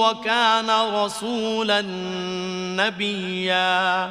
وكان 0.00 0.70
رسولا 0.70 1.82
نبيا 2.76 4.10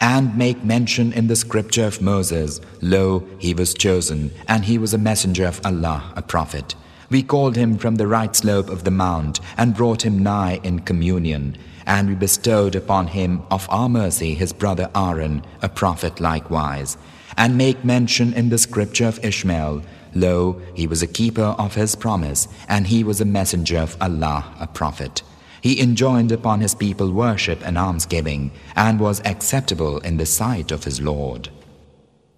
And 0.00 0.36
make 0.36 0.62
mention 0.64 1.12
in 1.12 1.26
the 1.26 1.36
scripture 1.36 1.86
of 1.86 2.02
Moses, 2.02 2.60
Lo, 2.80 3.26
he 3.38 3.54
was 3.54 3.74
chosen, 3.74 4.30
and 4.48 4.64
he 4.64 4.78
was 4.78 4.94
a 4.94 4.98
messenger 4.98 5.46
of 5.46 5.60
Allah, 5.64 6.12
a 6.16 6.22
prophet. 6.22 6.74
We 7.08 7.22
called 7.22 7.56
him 7.56 7.78
from 7.78 7.96
the 7.96 8.06
right 8.06 8.34
slope 8.34 8.68
of 8.68 8.84
the 8.84 8.90
mount 8.90 9.40
and 9.56 9.76
brought 9.76 10.04
him 10.04 10.22
nigh 10.22 10.60
in 10.62 10.80
communion. 10.80 11.56
And 11.86 12.08
we 12.08 12.14
bestowed 12.16 12.74
upon 12.74 13.06
him 13.06 13.42
of 13.50 13.66
our 13.70 13.88
mercy 13.88 14.34
his 14.34 14.52
brother 14.52 14.90
Aaron, 14.94 15.44
a 15.62 15.68
prophet 15.68 16.20
likewise. 16.20 16.98
And 17.36 17.56
make 17.56 17.84
mention 17.84 18.32
in 18.32 18.48
the 18.48 18.58
scripture 18.58 19.06
of 19.06 19.24
Ishmael, 19.24 19.82
Lo, 20.14 20.60
he 20.74 20.86
was 20.86 21.02
a 21.02 21.06
keeper 21.06 21.54
of 21.58 21.74
his 21.74 21.94
promise, 21.94 22.48
and 22.68 22.86
he 22.86 23.04
was 23.04 23.20
a 23.20 23.26
messenger 23.26 23.78
of 23.78 23.96
Allah, 24.00 24.52
a 24.58 24.66
prophet. 24.66 25.22
He 25.65 25.79
enjoined 25.79 26.31
upon 26.31 26.59
his 26.59 26.73
people 26.73 27.11
worship 27.11 27.59
and 27.63 27.77
almsgiving, 27.77 28.51
and 28.75 28.99
was 28.99 29.21
acceptable 29.25 29.99
in 29.99 30.17
the 30.17 30.25
sight 30.25 30.71
of 30.71 30.83
his 30.83 30.99
Lord. 31.01 31.49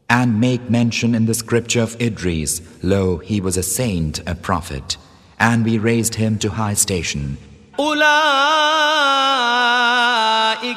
And 0.10 0.40
make 0.40 0.70
mention 0.70 1.16
in 1.16 1.26
the 1.26 1.34
scripture 1.34 1.82
of 1.82 2.00
Idris, 2.02 2.62
lo, 2.84 3.18
he 3.18 3.40
was 3.40 3.56
a 3.58 3.64
saint, 3.64 4.20
a 4.28 4.36
prophet, 4.36 4.98
and 5.40 5.64
we 5.64 5.78
raised 5.78 6.16
him 6.16 6.38
to 6.40 6.50
high 6.50 6.76
station. 6.76 7.38
أولئك 7.80 8.04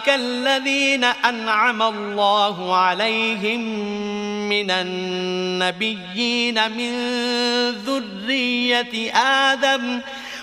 الذين 0.08 1.04
أنعم 1.04 1.82
الله 1.82 2.74
عليهم 2.76 3.60
من 4.48 4.70
النبيين 4.70 6.54
من 6.72 6.92
ذرية 7.70 9.12
آدم 9.14 10.00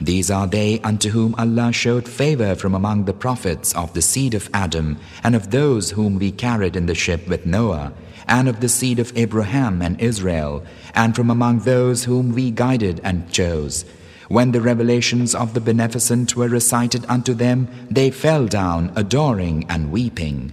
These 0.00 0.30
are 0.30 0.46
they 0.46 0.80
unto 0.80 1.10
whom 1.10 1.34
Allah 1.36 1.72
showed 1.72 2.08
favor 2.08 2.54
from 2.54 2.74
among 2.74 3.04
the 3.04 3.12
prophets 3.12 3.74
of 3.74 3.94
the 3.94 4.02
seed 4.02 4.34
of 4.34 4.48
Adam 4.54 4.98
and 5.24 5.34
of 5.34 5.50
those 5.50 5.90
whom 5.90 6.18
we 6.18 6.30
carried 6.30 6.76
in 6.76 6.86
the 6.86 6.94
ship 6.94 7.26
with 7.26 7.46
Noah 7.46 7.92
and 8.28 8.48
of 8.48 8.60
the 8.60 8.68
seed 8.68 9.00
of 9.00 9.16
Abraham 9.16 9.82
and 9.82 10.00
Israel 10.00 10.64
and 10.94 11.16
from 11.16 11.30
among 11.30 11.60
those 11.60 12.04
whom 12.04 12.32
we 12.32 12.50
guided 12.50 13.00
and 13.02 13.30
chose. 13.32 13.84
When 14.28 14.52
the 14.52 14.60
revelations 14.60 15.34
of 15.34 15.54
the 15.54 15.60
Beneficent 15.60 16.36
were 16.36 16.48
recited 16.48 17.04
unto 17.08 17.32
them, 17.34 17.66
they 17.90 18.10
fell 18.10 18.46
down 18.46 18.92
adoring 18.94 19.64
and 19.68 19.90
weeping. 19.90 20.52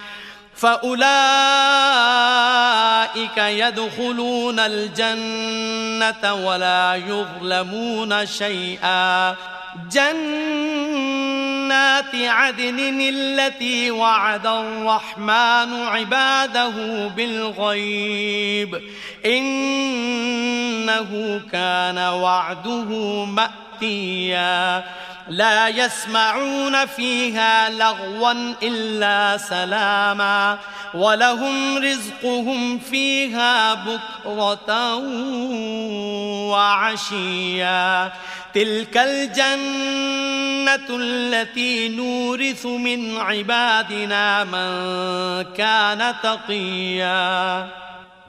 فأولئك 0.61 1.07
يدخلون 3.37 4.59
الجنة 4.59 6.33
ولا 6.33 6.95
يظلمون 6.95 8.25
شيئا. 8.25 9.35
جنات 9.91 10.15
عدن 12.15 13.01
التي 13.01 13.91
وعد 13.91 14.47
الرحمن 14.47 15.85
عباده 15.85 17.07
بالغيب. 17.07 18.81
إنه 19.25 21.11
كان 21.51 21.97
وعده 21.97 23.25
مأتيا. 23.25 24.83
لا 25.29 25.67
يسمعون 25.67 26.85
فيها 26.85 27.69
لغوا 27.69 28.53
إلا 28.63 29.37
سلاما 29.37 30.59
ولهم 30.93 31.77
رزقهم 31.77 32.79
فيها 32.79 33.73
بكرة 33.73 34.95
وعشيا 36.51 38.11
تلك 38.53 38.97
الجنة 38.97 40.87
التي 40.89 41.89
نورث 41.89 42.65
من 42.65 43.17
عبادنا 43.17 44.43
من 44.43 44.71
كان 45.53 46.13
تقيا 46.23 47.69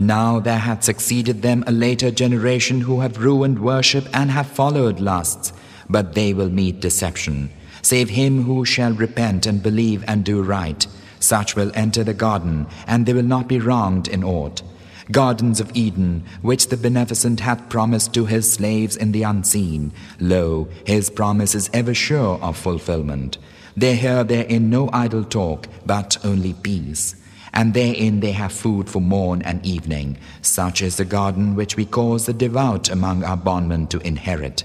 Now 0.00 0.40
there 0.40 0.58
hath 0.58 0.82
succeeded 0.82 1.42
them 1.42 1.62
a 1.66 1.70
later 1.70 2.10
generation 2.10 2.80
who 2.80 3.00
have 3.00 3.22
ruined 3.22 3.60
worship 3.60 4.04
and 4.12 4.32
have 4.32 4.48
followed 4.48 4.98
lusts, 4.98 5.52
but 5.92 6.14
they 6.14 6.32
will 6.32 6.50
meet 6.50 6.80
deception. 6.80 7.50
Save 7.82 8.10
him 8.10 8.44
who 8.44 8.64
shall 8.64 8.92
repent 8.92 9.46
and 9.46 9.62
believe 9.62 10.04
and 10.08 10.24
do 10.24 10.42
right. 10.42 10.86
Such 11.20 11.54
will 11.54 11.70
enter 11.74 12.02
the 12.02 12.14
garden, 12.14 12.66
and 12.86 13.06
they 13.06 13.12
will 13.12 13.22
not 13.22 13.46
be 13.46 13.60
wronged 13.60 14.08
in 14.08 14.24
aught. 14.24 14.62
Gardens 15.10 15.60
of 15.60 15.70
Eden, 15.74 16.24
which 16.42 16.68
the 16.68 16.76
Beneficent 16.76 17.40
hath 17.40 17.68
promised 17.68 18.14
to 18.14 18.26
his 18.26 18.50
slaves 18.50 18.96
in 18.96 19.12
the 19.12 19.24
unseen. 19.24 19.92
Lo, 20.20 20.68
his 20.86 21.10
promise 21.10 21.54
is 21.54 21.70
ever 21.72 21.92
sure 21.92 22.38
of 22.40 22.56
fulfillment. 22.56 23.38
They 23.76 23.96
hear 23.96 24.24
therein 24.24 24.70
no 24.70 24.88
idle 24.92 25.24
talk, 25.24 25.66
but 25.84 26.24
only 26.24 26.54
peace. 26.54 27.16
And 27.52 27.74
therein 27.74 28.20
they 28.20 28.32
have 28.32 28.52
food 28.52 28.88
for 28.88 29.00
morn 29.00 29.42
and 29.42 29.64
evening. 29.66 30.18
Such 30.40 30.82
is 30.82 30.96
the 30.96 31.04
garden 31.04 31.54
which 31.56 31.76
we 31.76 31.84
cause 31.84 32.26
the 32.26 32.32
devout 32.32 32.88
among 32.88 33.24
our 33.24 33.36
bondmen 33.36 33.88
to 33.88 33.98
inherit. 34.06 34.64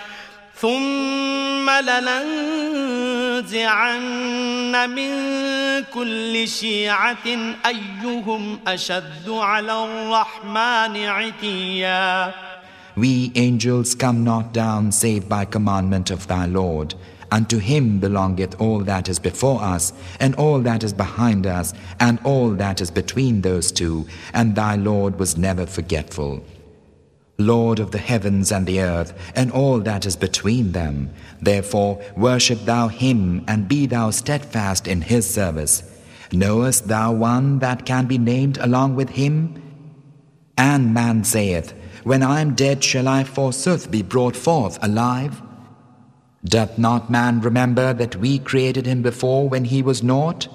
ثم 0.60 1.70
لننزعن 1.70 3.50
من 4.90 5.10
كل 5.94 6.48
شيعة 6.48 7.26
أيهم 7.66 8.58
أشد 8.66 9.28
على 9.28 9.84
الرحمن 9.84 10.96
عتيا 10.96 12.32
We 12.96 13.30
angels 13.34 13.94
come 13.94 14.24
not 14.24 14.54
down 14.54 14.90
save 14.90 15.28
by 15.28 15.44
commandment 15.44 16.10
of 16.10 16.26
thy 16.26 16.46
Lord. 16.46 16.94
Unto 17.30 17.58
him 17.58 17.98
belongeth 17.98 18.58
all 18.58 18.78
that 18.84 19.10
is 19.10 19.18
before 19.18 19.60
us, 19.60 19.92
and 20.18 20.34
all 20.36 20.60
that 20.60 20.82
is 20.82 20.94
behind 20.94 21.46
us, 21.46 21.74
and 22.00 22.18
all 22.24 22.50
that 22.52 22.80
is 22.80 22.90
between 22.90 23.42
those 23.42 23.70
two, 23.70 24.06
and 24.32 24.54
thy 24.54 24.76
Lord 24.76 25.18
was 25.18 25.36
never 25.36 25.66
forgetful. 25.66 26.42
Lord 27.41 27.79
of 27.79 27.91
the 27.91 27.97
heavens 27.97 28.51
and 28.51 28.65
the 28.65 28.81
earth, 28.81 29.13
and 29.35 29.51
all 29.51 29.79
that 29.79 30.05
is 30.05 30.15
between 30.15 30.71
them. 30.71 31.09
Therefore, 31.41 32.01
worship 32.15 32.65
thou 32.65 32.87
him, 32.87 33.43
and 33.47 33.67
be 33.67 33.85
thou 33.85 34.11
steadfast 34.11 34.87
in 34.87 35.01
his 35.01 35.29
service. 35.29 35.83
Knowest 36.31 36.87
thou 36.87 37.11
one 37.11 37.59
that 37.59 37.85
can 37.85 38.05
be 38.05 38.17
named 38.17 38.57
along 38.59 38.95
with 38.95 39.09
him? 39.09 39.61
And 40.57 40.93
man 40.93 41.23
saith, 41.23 41.73
When 42.03 42.23
I 42.23 42.39
am 42.41 42.55
dead, 42.55 42.83
shall 42.83 43.07
I 43.07 43.23
forsooth 43.23 43.91
be 43.91 44.01
brought 44.01 44.35
forth 44.35 44.77
alive? 44.81 45.41
Doth 46.43 46.77
not 46.77 47.11
man 47.11 47.41
remember 47.41 47.93
that 47.93 48.15
we 48.15 48.39
created 48.39 48.85
him 48.85 49.01
before 49.01 49.49
when 49.49 49.65
he 49.65 49.81
was 49.83 50.01
naught? 50.01 50.47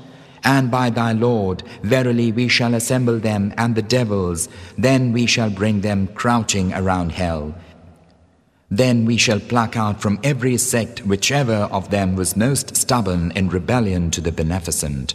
And 0.46 0.70
by 0.70 0.90
thy 0.90 1.10
Lord, 1.10 1.64
verily 1.82 2.30
we 2.30 2.46
shall 2.46 2.74
assemble 2.74 3.18
them 3.18 3.52
and 3.58 3.74
the 3.74 3.82
devils, 3.82 4.48
then 4.78 5.12
we 5.12 5.26
shall 5.26 5.50
bring 5.50 5.80
them 5.80 6.06
crouching 6.06 6.72
around 6.72 7.10
hell. 7.10 7.52
Then 8.70 9.04
we 9.04 9.16
shall 9.16 9.40
pluck 9.40 9.76
out 9.76 10.00
from 10.00 10.20
every 10.22 10.56
sect 10.56 11.04
whichever 11.04 11.68
of 11.72 11.90
them 11.90 12.14
was 12.14 12.36
most 12.36 12.76
stubborn 12.76 13.32
in 13.32 13.48
rebellion 13.48 14.12
to 14.12 14.20
the 14.20 14.30
Beneficent. 14.30 15.14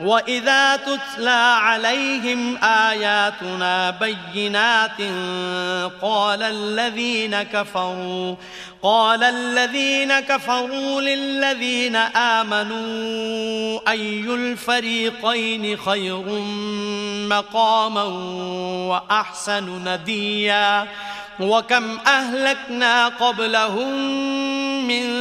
وإذا 0.00 0.76
تتلى 0.76 1.56
عليهم 1.60 2.64
آياتنا 2.64 3.90
بينات 3.90 5.00
قال 6.02 6.42
الذين 6.42 7.42
كفروا 7.42 8.34
قال 8.82 9.24
الذين 9.24 10.20
كفروا 10.20 11.00
للذين 11.00 11.96
آمنوا 11.96 13.80
أي 13.90 14.20
الفريقين 14.20 15.76
خير 15.76 16.24
مقاما 17.28 18.02
وأحسن 18.88 19.88
نديا 19.88 20.86
وكم 21.40 21.98
أهلكنا 22.06 23.08
قبلهم 23.08 23.94
من 24.86 25.19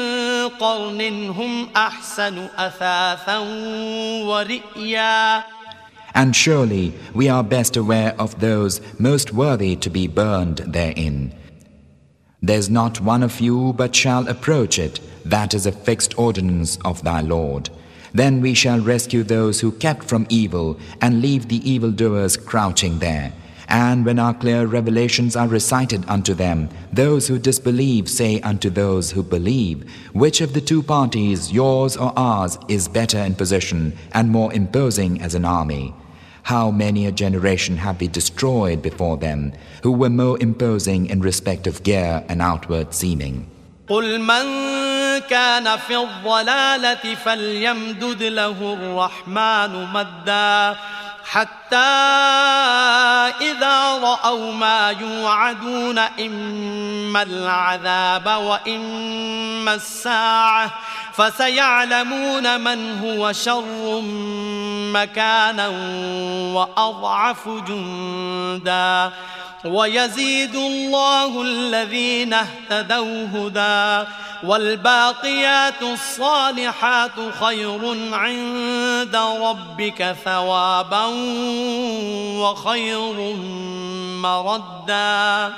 قرن 0.60 1.30
هم 1.30 1.68
أحسن 1.76 2.48
أثاثا 2.58 3.38
ورئيا 4.24 5.44
And 6.16 6.36
surely 6.36 6.94
we 7.12 7.28
are 7.28 7.42
best 7.42 7.76
aware 7.76 8.14
of 8.20 8.38
those 8.38 8.80
most 9.00 9.32
worthy 9.32 9.74
to 9.76 9.90
be 9.90 10.06
burned 10.06 10.58
therein. 10.58 11.34
There's 12.40 12.70
not 12.70 13.00
one 13.00 13.22
of 13.22 13.40
you 13.40 13.72
but 13.72 13.96
shall 13.96 14.28
approach 14.28 14.78
it, 14.78 15.00
that 15.24 15.54
is 15.54 15.66
a 15.66 15.72
fixed 15.72 16.16
ordinance 16.18 16.78
of 16.84 17.02
thy 17.02 17.20
Lord. 17.20 17.70
Then 18.12 18.40
we 18.40 18.54
shall 18.54 18.78
rescue 18.78 19.24
those 19.24 19.60
who 19.60 19.72
kept 19.72 20.04
from 20.04 20.26
evil 20.28 20.78
and 21.00 21.20
leave 21.20 21.48
the 21.48 21.68
evildoers 21.68 22.36
crouching 22.36 23.00
there. 23.00 23.32
And 23.68 24.04
when 24.04 24.18
our 24.18 24.34
clear 24.34 24.66
revelations 24.66 25.36
are 25.36 25.48
recited 25.48 26.04
unto 26.08 26.34
them, 26.34 26.68
those 26.92 27.28
who 27.28 27.38
disbelieve 27.38 28.08
say 28.08 28.40
unto 28.40 28.68
those 28.70 29.12
who 29.12 29.22
believe, 29.22 29.90
Which 30.12 30.40
of 30.40 30.52
the 30.52 30.60
two 30.60 30.82
parties, 30.82 31.50
yours 31.50 31.96
or 31.96 32.12
ours, 32.16 32.58
is 32.68 32.88
better 32.88 33.18
in 33.18 33.34
position 33.34 33.96
and 34.12 34.30
more 34.30 34.52
imposing 34.52 35.22
as 35.22 35.34
an 35.34 35.44
army? 35.44 35.94
How 36.42 36.70
many 36.70 37.06
a 37.06 37.12
generation 37.12 37.78
have 37.78 38.00
we 38.00 38.08
destroyed 38.08 38.82
before 38.82 39.16
them, 39.16 39.52
who 39.82 39.92
were 39.92 40.10
more 40.10 40.38
imposing 40.42 41.06
in 41.06 41.20
respect 41.20 41.66
of 41.66 41.82
gear 41.82 42.22
and 42.28 42.42
outward 42.42 42.92
seeming? 42.92 43.46
قل 43.88 44.18
من 44.20 44.44
كان 45.28 45.76
في 45.76 45.96
الضلالة 45.96 47.14
فليمدد 47.14 48.22
له 48.22 48.74
الرحمن 48.74 49.92
مدا 49.92 50.76
حتى 51.31 51.75
إذا 53.41 53.99
رأوا 54.03 54.53
ما 54.53 54.95
يوعدون 54.99 55.99
إما 55.99 57.21
العذاب 57.23 58.25
وإما 58.27 59.73
الساعة 59.73 60.71
فسيعلمون 61.13 62.61
من 62.61 62.99
هو 62.99 63.31
شر 63.31 64.01
مكانا 64.93 65.67
وأضعف 66.53 67.47
جندا 67.47 69.11
ويزيد 69.65 70.55
الله 70.55 71.41
الذين 71.41 72.33
اهتدوا 72.33 73.25
هدى 73.33 74.09
والباقيات 74.43 75.81
الصالحات 75.81 77.11
خير 77.39 78.13
عند 78.13 79.15
ربك 79.15 80.15
ثوابا 80.25 81.05
وخير 82.39 83.35
مردا 84.21 85.53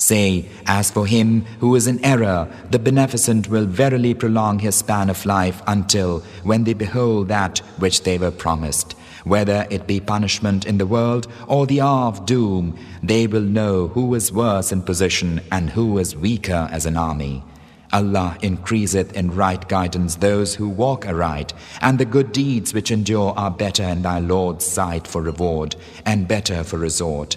Say, 0.00 0.46
as 0.64 0.92
for 0.92 1.06
him 1.06 1.44
who 1.58 1.74
is 1.74 1.88
in 1.88 2.02
error, 2.04 2.48
the 2.70 2.78
Beneficent 2.78 3.48
will 3.48 3.66
verily 3.66 4.14
prolong 4.14 4.60
his 4.60 4.76
span 4.76 5.10
of 5.10 5.26
life 5.26 5.60
until 5.66 6.20
when 6.44 6.62
they 6.64 6.72
behold 6.72 7.28
that 7.28 7.58
which 7.78 8.04
they 8.04 8.16
were 8.16 8.30
promised. 8.30 8.94
Whether 9.28 9.66
it 9.68 9.86
be 9.86 10.00
punishment 10.00 10.64
in 10.64 10.78
the 10.78 10.86
world 10.86 11.26
or 11.46 11.66
the 11.66 11.82
hour 11.82 12.06
of 12.06 12.24
doom, 12.24 12.78
they 13.02 13.26
will 13.26 13.42
know 13.42 13.88
who 13.88 14.14
is 14.14 14.32
worse 14.32 14.72
in 14.72 14.80
position 14.80 15.42
and 15.52 15.68
who 15.68 15.98
is 15.98 16.16
weaker 16.16 16.66
as 16.72 16.86
an 16.86 16.96
army. 16.96 17.44
Allah 17.92 18.38
increaseth 18.40 19.12
in 19.12 19.34
right 19.34 19.68
guidance 19.68 20.16
those 20.16 20.54
who 20.54 20.70
walk 20.70 21.06
aright, 21.06 21.52
and 21.82 21.98
the 21.98 22.06
good 22.06 22.32
deeds 22.32 22.72
which 22.72 22.90
endure 22.90 23.34
are 23.36 23.50
better 23.50 23.82
in 23.82 24.00
thy 24.00 24.18
Lord's 24.18 24.64
sight 24.64 25.06
for 25.06 25.20
reward, 25.20 25.76
and 26.06 26.26
better 26.26 26.64
for 26.64 26.78
resort. 26.78 27.36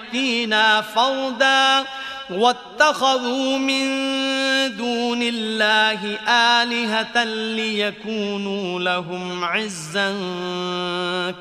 ويأتينا 0.13 0.81
فردا 0.81 1.85
واتخذوا 2.29 3.57
من 3.57 3.87
دون 4.77 5.21
الله 5.21 6.17
آلهة 6.27 7.23
ليكونوا 7.23 8.79
لهم 8.79 9.43
عزا 9.43 10.11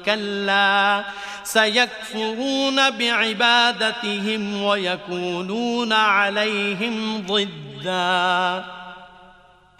كلا 0.04 1.04
سيكفرون 1.44 2.90
بعبادتهم 2.90 4.62
ويكونون 4.62 5.92
عليهم 5.92 7.22
ضدا 7.26 8.64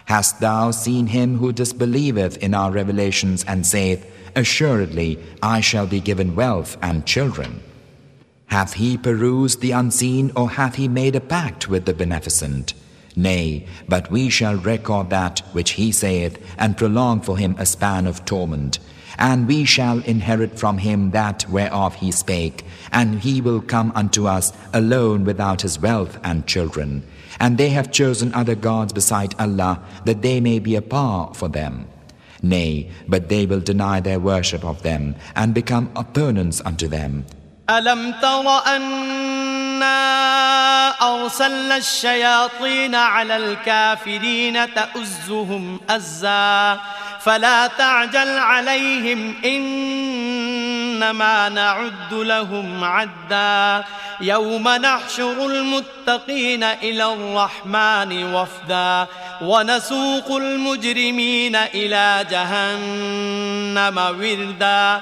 Hast 0.07 0.41
thou 0.41 0.71
seen 0.71 1.07
him 1.07 1.37
who 1.37 1.53
disbelieveth 1.53 2.35
in 2.43 2.53
our 2.53 2.69
revelations 2.69 3.45
and 3.47 3.65
saith, 3.65 4.05
Assuredly 4.35 5.17
I 5.41 5.61
shall 5.61 5.87
be 5.87 6.01
given 6.01 6.35
wealth 6.35 6.75
and 6.81 7.05
children? 7.05 7.61
Hath 8.51 8.73
he 8.73 8.97
perused 8.97 9.61
the 9.61 9.71
unseen 9.71 10.33
or 10.35 10.49
hath 10.49 10.75
he 10.75 10.89
made 10.89 11.15
a 11.15 11.21
pact 11.21 11.69
with 11.69 11.85
the 11.85 11.93
beneficent? 11.93 12.73
Nay, 13.15 13.65
but 13.87 14.11
we 14.11 14.29
shall 14.29 14.57
record 14.57 15.09
that 15.09 15.39
which 15.53 15.71
he 15.71 15.93
saith 15.93 16.37
and 16.57 16.75
prolong 16.75 17.21
for 17.21 17.37
him 17.37 17.55
a 17.57 17.65
span 17.65 18.05
of 18.05 18.25
torment. 18.25 18.79
And 19.17 19.47
we 19.47 19.63
shall 19.63 19.99
inherit 19.99 20.59
from 20.59 20.79
him 20.79 21.11
that 21.11 21.49
whereof 21.49 21.95
he 21.95 22.11
spake, 22.11 22.65
and 22.91 23.21
he 23.21 23.39
will 23.39 23.61
come 23.61 23.93
unto 23.95 24.27
us 24.27 24.51
alone 24.73 25.23
without 25.23 25.61
his 25.61 25.79
wealth 25.79 26.19
and 26.21 26.45
children. 26.45 27.03
And 27.39 27.57
they 27.57 27.69
have 27.69 27.93
chosen 27.93 28.33
other 28.33 28.55
gods 28.55 28.91
beside 28.91 29.33
Allah, 29.39 29.81
that 30.03 30.21
they 30.21 30.41
may 30.41 30.59
be 30.59 30.75
a 30.75 30.81
par 30.81 31.33
for 31.33 31.47
them. 31.47 31.87
Nay, 32.41 32.91
but 33.07 33.29
they 33.29 33.45
will 33.45 33.61
deny 33.61 34.01
their 34.01 34.19
worship 34.19 34.65
of 34.65 34.83
them, 34.83 35.15
and 35.37 35.53
become 35.53 35.89
opponents 35.95 36.61
unto 36.65 36.89
them. 36.89 37.25
ألم 37.71 38.13
تر 38.21 38.65
أنا 38.67 39.91
أرسلنا 41.01 41.77
الشياطين 41.77 42.95
على 42.95 43.37
الكافرين 43.37 44.73
تأزهم 44.73 45.79
أزا 45.89 46.79
فلا 47.19 47.67
تعجل 47.67 48.37
عليهم 48.37 49.35
إنما 49.45 51.49
نعد 51.49 52.13
لهم 52.13 52.83
عدا 52.83 53.83
يوم 54.21 54.69
نحشر 54.69 55.45
المتقين 55.45 56.63
إلى 56.63 57.13
الرحمن 57.13 58.33
وفدا 58.33 59.07
ونسوق 59.41 60.31
المجرمين 60.31 61.55
إلى 61.55 62.25
جهنم 62.31 63.97
وردا 63.97 65.01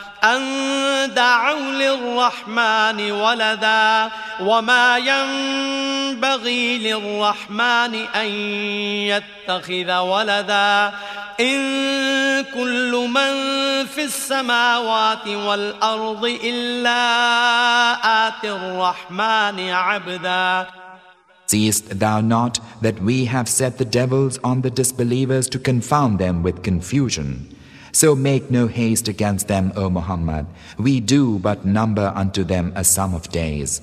أن 0.23 1.13
دعوا 1.13 1.71
للرحمن 1.71 3.11
ولدا 3.11 4.11
وما 4.41 4.97
ينبغي 4.97 6.77
للرحمن 6.77 7.95
أن 7.95 8.29
يتخذ 9.09 9.97
ولدا 9.97 10.91
إن 11.39 12.43
كل 12.53 13.07
من 13.13 13.33
في 13.85 14.03
السماوات 14.03 15.27
والأرض 15.27 16.25
إلا 16.43 17.01
آتي 18.27 18.51
الرحمن 18.51 19.69
عبدا 19.69 20.67
Seest 21.47 21.99
thou 21.99 22.21
not 22.21 22.59
that 22.81 23.01
we 23.01 23.25
have 23.25 23.49
set 23.49 23.77
the 23.77 23.83
devils 23.83 24.39
on 24.41 24.61
the 24.61 24.69
disbelievers 24.69 25.49
to 25.49 25.59
confound 25.59 26.17
them 26.17 26.43
with 26.43 26.63
confusion? 26.63 27.53
So 27.91 28.15
make 28.15 28.49
no 28.49 28.67
haste 28.67 29.07
against 29.07 29.47
them, 29.47 29.73
O 29.75 29.89
Muhammad. 29.89 30.47
We 30.77 30.99
do 30.99 31.39
but 31.39 31.65
number 31.65 32.11
unto 32.15 32.43
them 32.43 32.71
a 32.75 32.83
sum 32.83 33.13
of 33.13 33.29
days. 33.29 33.81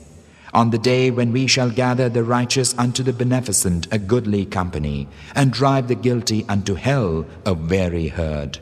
On 0.54 0.70
the 0.70 0.78
day 0.78 1.10
when 1.10 1.32
we 1.32 1.46
shall 1.46 1.70
gather 1.70 2.08
the 2.08 2.24
righteous 2.24 2.74
unto 2.78 3.02
the 3.02 3.12
beneficent 3.12 3.86
a 3.92 3.98
goodly 3.98 4.46
company, 4.46 5.08
and 5.34 5.52
drive 5.52 5.88
the 5.88 5.94
guilty 5.94 6.44
unto 6.48 6.74
hell 6.74 7.26
a 7.44 7.52
weary 7.52 8.08
herd. 8.08 8.58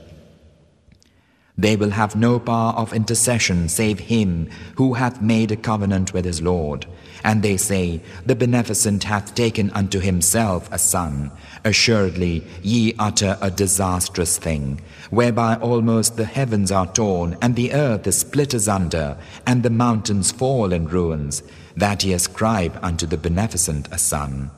They 1.59 1.75
will 1.75 1.91
have 1.91 2.15
no 2.15 2.39
power 2.39 2.75
of 2.75 2.93
intercession 2.93 3.71
save 3.71 3.99
him 3.99 4.51
who 4.75 4.93
hath 4.95 5.23
made 5.23 5.51
a 5.51 5.57
covenant 5.57 6.13
with 6.13 6.27
his 6.27 6.43
Lord. 6.43 6.85
And 7.25 7.43
they 7.43 7.57
say, 7.57 8.03
The 8.27 8.37
Beneficent 8.37 9.05
hath 9.05 9.35
taken 9.35 9.71
unto 9.71 9.99
himself 10.01 10.69
a 10.71 10.79
son. 10.79 11.33
Assuredly, 11.65 12.45
ye 12.63 12.95
utter 12.99 13.39
a 13.41 13.51
disastrous 13.51 14.37
thing, 14.37 14.83
whereby 15.09 15.57
almost 15.57 16.17
the 16.17 16.27
heavens 16.27 16.71
are 16.71 16.93
torn, 16.93 17.39
and 17.41 17.57
the 17.57 17.73
earth 17.73 18.07
is 18.07 18.19
split 18.19 18.53
asunder, 18.53 19.17
and 19.47 19.63
the 19.63 19.71
mountains 19.71 20.31
fall 20.31 20.75
in 20.75 20.87
ruins, 20.87 21.43
that 21.75 22.05
ye 22.05 22.13
ascribe 22.13 22.79
unto 22.83 23.07
the 23.07 23.17
Beneficent 23.17 23.89
a 23.91 23.99
son. 23.99 24.51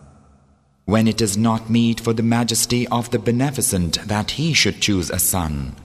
When 0.84 1.06
it 1.06 1.20
is 1.20 1.36
not 1.36 1.70
meet 1.70 2.00
for 2.00 2.12
the 2.12 2.22
majesty 2.24 2.88
of 2.88 3.10
the 3.10 3.18
Beneficent 3.20 4.08
that 4.08 4.32
he 4.32 4.52
should 4.52 4.80
choose 4.80 5.10
a 5.10 5.18
son. 5.20 5.76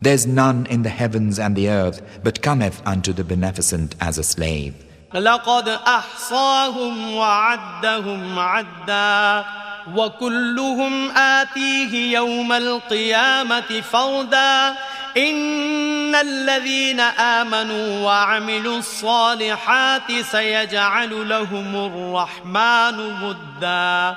There's 0.00 0.26
none 0.26 0.66
in 0.66 0.82
the 0.82 0.88
heavens 0.88 1.38
and 1.38 1.54
the 1.54 1.68
earth 1.68 2.02
but 2.24 2.42
cometh 2.42 2.82
unto 2.84 3.12
the 3.12 3.24
beneficent 3.24 3.94
as 4.00 4.18
a 4.18 4.24
slave. 4.24 4.74
لقد 5.14 5.68
أحصاهم 5.68 7.14
وعدهم 7.14 8.38
عدا 8.38 9.44
وكلهم 9.94 11.10
آتيه 11.10 12.12
يوم 12.12 12.52
القيامة 12.52 13.80
فردا 13.80 14.74
إن 15.16 16.14
الذين 16.14 17.00
آمنوا 17.00 18.04
وعملوا 18.04 18.78
الصالحات 18.78 20.12
سيجعل 20.30 21.28
لهم 21.28 21.76
الرحمن 21.76 22.96
مدا 23.22 24.16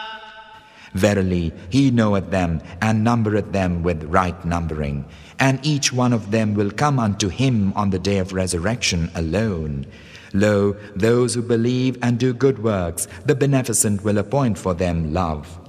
Verily, 0.93 1.53
He 1.69 1.91
knoweth 1.91 2.31
them 2.31 2.61
and 2.81 3.03
numbereth 3.03 3.51
them 3.51 3.83
with 3.83 4.03
right 4.03 4.43
numbering. 4.45 5.05
And 5.39 5.65
each 5.65 5.93
one 5.93 6.13
of 6.13 6.31
them 6.31 6.53
will 6.53 6.71
come 6.71 6.99
unto 6.99 7.29
Him 7.29 7.73
on 7.73 7.89
the 7.89 7.99
day 7.99 8.17
of 8.17 8.33
resurrection 8.33 9.09
alone. 9.15 9.85
Lo, 10.33 10.75
those 10.95 11.33
who 11.33 11.41
believe 11.41 11.97
and 12.01 12.17
do 12.17 12.33
good 12.33 12.63
works, 12.63 13.07
the 13.25 13.35
Beneficent 13.35 14.03
will 14.03 14.17
appoint 14.17 14.57
for 14.57 14.73
them 14.73 15.13
love. 15.13 15.59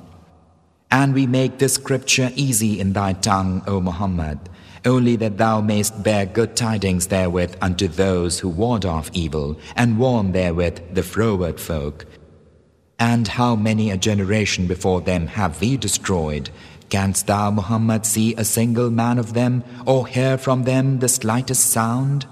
And 0.91 1.15
we 1.15 1.27
make 1.27 1.59
this 1.59 1.75
scripture 1.75 2.31
easy 2.35 2.79
in 2.79 2.93
thy 2.93 3.15
tongue, 3.15 3.63
O 3.67 3.81
Muhammad, 3.81 4.39
only 4.85 5.17
that 5.17 5.39
thou 5.39 5.61
mayst 5.61 6.03
bear 6.03 6.27
good 6.27 6.55
tidings 6.55 7.07
therewith 7.07 7.57
unto 7.63 7.89
those 7.89 8.41
who 8.41 8.49
ward 8.49 8.85
off 8.85 9.11
evil, 9.15 9.59
and 9.75 9.99
warn 9.99 10.33
therewith 10.33 10.95
the 10.95 11.03
froward 11.03 11.59
folk. 11.59 12.05
And 13.03 13.27
how 13.27 13.57
many 13.57 13.91
a 13.91 13.97
generation 13.97 14.69
before 14.69 15.01
them 15.01 15.27
have 15.27 15.61
we 15.61 15.77
destroyed? 15.77 16.51
Canst 16.89 17.27
thou, 17.27 17.51
Muhammad, 17.51 18.07
see 18.07 18.33
a 18.37 18.45
single 18.45 18.91
man 18.91 19.19
of 19.19 19.35
them, 19.35 19.65
or 19.87 20.07
hear 20.07 20.39
from 20.39 20.63
them 20.63 21.01
the 21.01 21.09
slightest 21.09 21.73
sound? 21.73 22.27